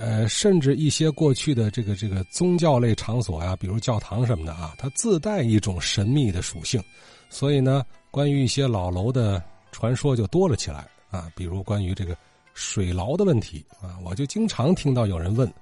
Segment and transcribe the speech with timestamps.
[0.00, 6.82] 呃，甚至一些过去的这个这个宗教类场所呀，比如教堂什么的啊，它自带一种神秘的属性，
[7.28, 9.42] 所以呢，关于一些老楼的
[9.72, 12.16] 传说就多了起来啊，比如关于这个
[12.54, 15.52] 水牢的问题啊，我就经常听到有人问，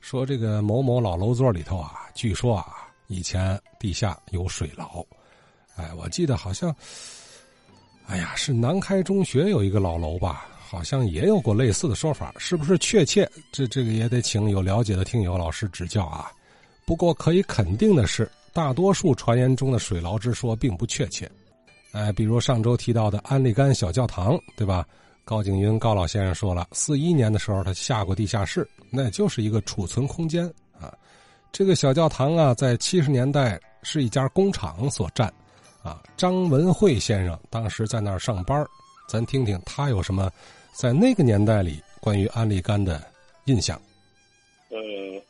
[0.00, 5.04] 说这个某某老楼座里头啊，据说啊，以前地下有水牢，
[5.76, 6.74] 哎，我记得好像，
[8.06, 10.46] 哎呀，是南开中学有一个老楼吧。
[10.70, 13.26] 好像也有过类似的说法，是不是确切？
[13.50, 16.30] 这这个也得请有了解的听友老师指教啊。
[16.84, 21.30] 不过可以肯定的是，大多数传言中的水牢之说并不确切。
[21.92, 24.86] 哎，比如上周提到的安利干小教堂，对吧？
[25.24, 30.46] 高景云高老先生说了，四一年的时候他下过地下室，那就是一个储存空间
[30.78, 30.92] 啊。
[31.50, 35.32] 这个小教堂啊，在七十年代是一家工厂所占，
[35.82, 38.66] 啊，张文慧先生当时在那儿上班，
[39.08, 40.30] 咱听听他有什么。
[40.74, 43.00] 在那个年代里，关于安利干的
[43.46, 43.74] 印象，
[44.68, 44.78] 呃，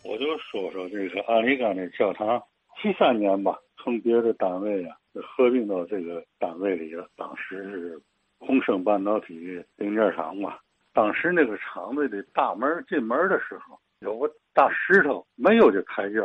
[0.03, 2.43] 我就说说这个安利干的教堂。
[2.83, 7.09] 七三年吧，从别的单位啊合并到这个单位里了。
[7.17, 8.01] 当时是
[8.41, 10.57] 宏盛半导体零件厂嘛。
[10.93, 16.17] 当时那个厂子的大门进门的时候，有个大石头，没有这台阶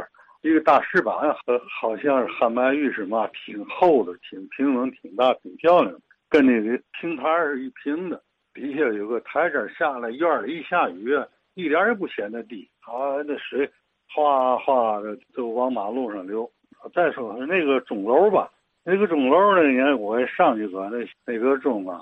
[0.42, 1.36] 一个大石板呀，
[1.80, 6.00] 好像是汉白玉是嘛，挺厚的，挺平稳，挺大，挺漂亮的，
[6.34, 8.20] 跟那个平台是一平的。
[8.56, 11.12] 底下有个台阶下来，院里一下雨，
[11.54, 12.68] 一点也不显得低。
[12.82, 13.70] 啊，那水
[14.10, 16.50] 哗哗的就往马路上流。
[16.92, 18.52] 再说那个钟楼吧，
[18.84, 22.02] 那个钟楼那年我也上去过，那那个钟啊，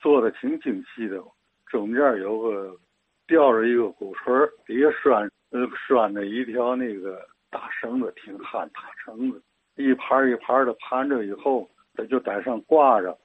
[0.00, 1.22] 做的挺精细的，
[1.66, 2.76] 中间有个
[3.28, 4.32] 吊着一个鼓槌，
[4.66, 9.40] 底下拴呃拴着一条那个大绳子，挺憨大绳子，
[9.76, 13.16] 一盘一盘的盘着以后，它就在上挂着，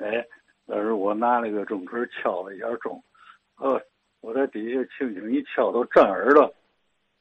[0.00, 0.26] 哎。
[0.70, 3.02] 但是我拿那个钟锤敲了一下钟，
[3.56, 3.80] 呃，
[4.20, 6.52] 我在底下轻轻一敲，都震耳了。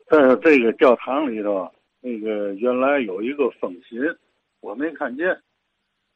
[0.10, 4.02] 在这个教堂里头，那个原来有一个风琴，
[4.60, 5.34] 我没看见，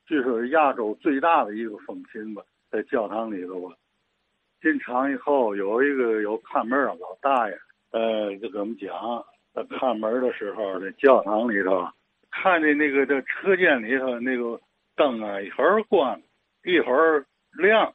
[0.05, 3.75] 据说是亚洲最大的一个风琴吧，在教堂里头吧。
[4.61, 7.57] 进场以后，有一个有看门的老大爷，
[7.91, 11.87] 呃，就跟我们讲，在看门的时候，在教堂里头，
[12.29, 14.59] 看见那个这车间里头那个
[14.97, 16.21] 灯啊，一会儿关。
[16.63, 17.25] 一会儿
[17.57, 17.93] 亮，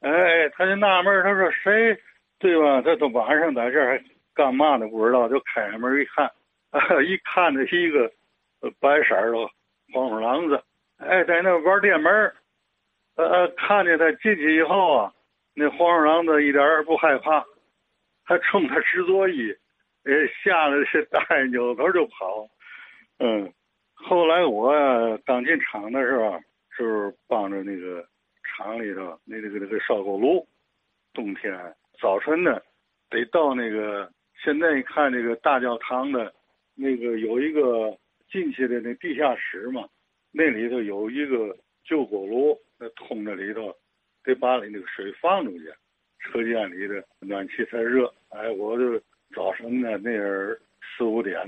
[0.00, 1.96] 哎，他就纳闷，他说谁，
[2.38, 2.82] 对吧？
[2.82, 4.04] 他都晚上在这儿还
[4.34, 4.88] 干嘛呢？
[4.88, 6.30] 不知道，就开开门一看，
[7.06, 8.10] 一看那是一个
[8.80, 9.50] 白色的
[9.92, 10.62] 黄鼠狼子，
[10.98, 12.12] 哎，在那玩电门
[13.16, 15.12] 呃呃，看见他进去以后啊，
[15.54, 17.44] 那黄鼠狼子一点也不害怕，
[18.24, 19.56] 还冲他直作揖，
[20.04, 22.48] 哎，吓得这大爷扭头就跑。
[23.18, 23.52] 嗯，
[23.94, 26.40] 后来我刚进厂的时候。
[26.80, 28.02] 就是帮着那个
[28.42, 30.46] 厂里头那那个那个烧锅炉，
[31.12, 31.52] 冬天
[32.00, 32.58] 早晨呢，
[33.10, 34.10] 得到那个
[34.42, 36.32] 现在看那个大教堂的，
[36.74, 37.94] 那个有一个
[38.30, 39.86] 进去的那地下室嘛，
[40.32, 41.54] 那里头有一个
[41.84, 43.76] 旧锅炉，那通着里头，
[44.24, 45.70] 得把里那个水放出去，
[46.18, 48.10] 车间里的暖气才热。
[48.30, 48.98] 哎，我就
[49.34, 50.58] 早晨呢那儿
[50.96, 51.38] 四五点，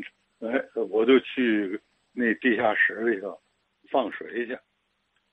[0.41, 1.81] 哎，我就去
[2.13, 3.41] 那地下室里头
[3.91, 4.59] 放水去。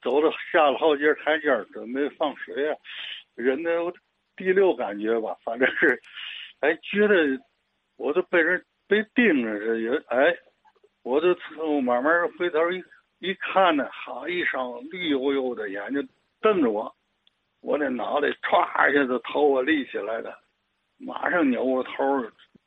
[0.01, 2.77] 走了下了好几台阶，准备放水啊，
[3.35, 3.71] 人的
[4.35, 6.01] 第六感觉吧，反正是，
[6.61, 7.15] 哎，觉得
[7.97, 10.35] 我都被人被盯着似的，哎，
[11.03, 12.81] 我就从慢慢回头一
[13.19, 16.07] 一看呢，好一双绿油油的眼睛
[16.39, 16.95] 瞪着我，
[17.61, 20.39] 我那脑袋歘一下子头发立起来了，
[20.97, 21.93] 马上扭过头，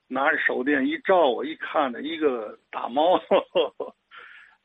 [0.08, 3.18] 拿着手电一照，我一看呢，一个大猫。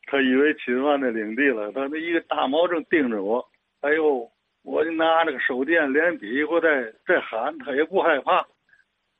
[0.09, 3.45] 他以为侵犯那领地了，他那一个大猫正盯着我，
[3.81, 4.31] 哎呦，
[4.63, 8.47] 我就拿那个手电连比划在在喊，他也不害怕，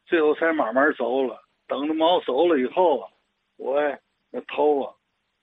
[0.06, 1.44] 最后才慢慢走了。
[1.68, 3.10] 等着猫走了以后啊，
[3.58, 3.82] 我
[4.32, 4.94] 那头啊，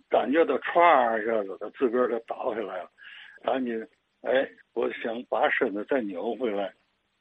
[0.08, 2.88] 感觉到歘一下子，他自个儿就倒下来了，
[3.42, 3.86] 赶紧
[4.22, 6.72] 哎，我想把身子再扭回来，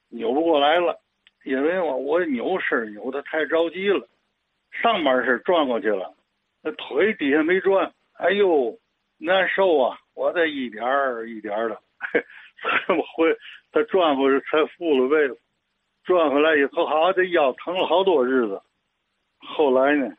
[0.07, 0.97] 扭不过来了，
[1.43, 4.07] 因为我我扭身扭的太着急了，
[4.71, 6.15] 上半身转过去了，
[6.61, 7.91] 那腿底下没转。
[8.13, 8.77] 哎呦，
[9.17, 9.97] 难受啊！
[10.13, 11.81] 我这一点儿一点儿的，
[12.87, 13.35] 这么回，
[13.71, 15.27] 他转回去才复了位，
[16.03, 18.61] 转回来以后，好这腰疼了好多日子。
[19.39, 20.13] 后来呢，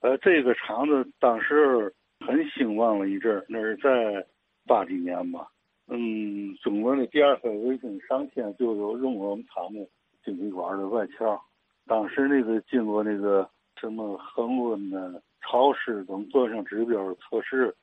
[0.00, 1.92] 呃，这个厂子当时
[2.26, 4.26] 很兴旺了一阵那是在
[4.66, 5.46] 八几年吧。
[5.86, 9.86] 嗯，中国的第二颗卫星上天就有用我们厂的
[10.24, 11.38] 晶体管的外壳，
[11.86, 13.48] 当时那个经过那个
[13.80, 15.20] 什么恒温呢？
[15.42, 17.74] 潮湿等各项指标测试，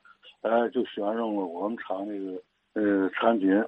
[0.42, 2.42] 哎，就选中了我们厂那个
[2.74, 3.64] 呃产品。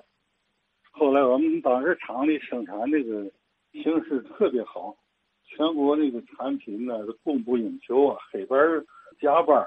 [0.92, 3.30] 后来我们当时厂里生产那个
[3.72, 4.96] 形势特别好，
[5.46, 8.60] 全国那个产品呢是供不应求啊，黑板
[9.22, 9.64] 加班。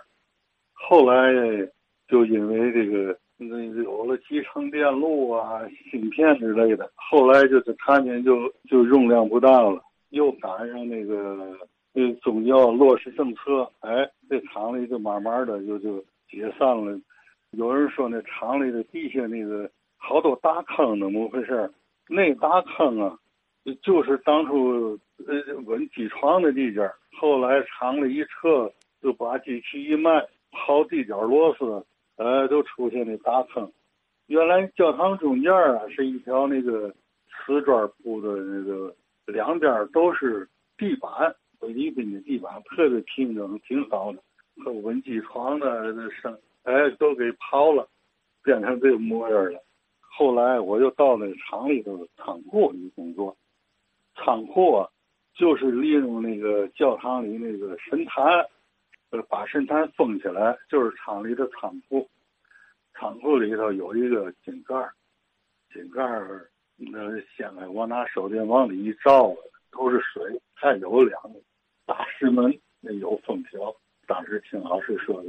[0.73, 1.33] 后来
[2.09, 5.61] 就因为这个那有了集成电路啊、
[5.91, 9.81] 芯片之类的，后来就是产品就就用量不大了。
[10.11, 11.59] 又赶上那个
[11.99, 15.99] 那宗教落实政策，哎，这厂里就慢慢的就就
[16.29, 17.01] 解散了。
[17.53, 21.73] 有人说那厂里的地下那个好多大坑，怎么回事？
[22.07, 23.19] 那大坑啊，
[23.81, 26.81] 就是当初呃稳机床的地界
[27.19, 28.71] 后来厂里一撤，
[29.01, 30.23] 就把机器一卖。
[30.53, 31.85] 刨地角螺丝，
[32.17, 33.71] 呃，都出现那大坑。
[34.27, 36.89] 原来教堂中间啊，是一条那个
[37.29, 38.95] 瓷砖铺的那个，
[39.27, 41.35] 两边都是地板，
[41.87, 44.19] 菲律宾的地板特别平整，挺好的。
[44.65, 47.87] 和文机床的那生，哎，都给刨了，
[48.43, 49.63] 变成这个模样了。
[50.01, 53.37] 后来我又到那厂里头仓库里工作，
[54.15, 54.89] 仓库啊，
[55.35, 58.25] 就是利用那个教堂里那个神坛。
[59.11, 62.09] 呃，把神坛封起来，就是厂里的仓库。
[62.95, 64.75] 仓库里头有一个井盖
[65.73, 66.03] 井盖
[66.77, 69.33] 那掀开，我拿手电往里一照，
[69.71, 70.41] 都是水。
[70.55, 71.39] 还有两个
[71.87, 73.75] 大师门，那有封条。
[74.07, 75.29] 当时听老师说的，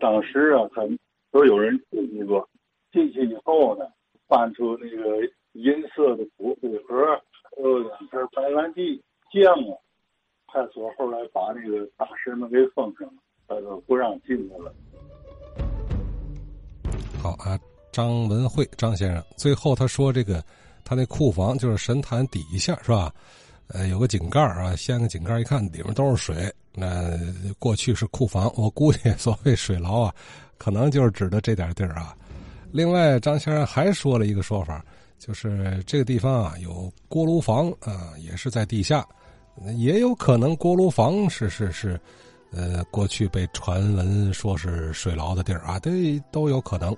[0.00, 0.82] 当时啊，他
[1.30, 2.48] 都有人进去过。
[2.90, 3.84] 进去以后呢，
[4.26, 5.20] 翻出那个
[5.52, 6.96] 银色的骨灰盒，
[7.42, 9.02] 还有两瓶白兰地
[9.32, 9.76] 酱啊。
[10.50, 13.14] 派出所后来把那个大师门给封上了，
[13.46, 14.74] 他说不让进去了。
[17.22, 17.58] 好啊，
[17.92, 20.42] 张文慧张先生，最后他说这个
[20.86, 23.12] 他那库房就是神坛底下是吧？
[23.68, 26.52] 呃，有个井盖啊，掀个井盖一看，里面都是水。
[26.74, 27.12] 那
[27.58, 30.14] 过去是库房，我估计 所谓水牢啊，
[30.56, 32.14] 可能就是指的这点地儿啊。
[32.70, 34.84] 另外，张先生还说了一个说法，
[35.18, 39.06] 就是这个地方啊有锅炉房啊，也是在地下。
[39.76, 42.00] 也有可能锅炉房是是是，
[42.52, 46.96] 呃，过去被传闻说是水牢的地儿啊，这都有可能。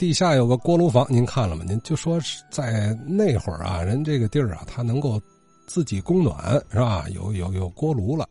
[0.00, 1.62] 地下有个锅炉房，您看了吗？
[1.68, 5.20] 您就说是在那会儿啊，人这个地儿啊，它能够
[5.66, 7.04] 自己供暖，是吧？
[7.10, 8.26] 有有有锅炉了。